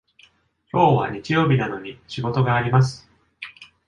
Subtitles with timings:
[0.71, 3.07] きょうは日曜日なのに仕事があります。